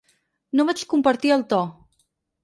[0.59, 1.59] No vaig compartir el to.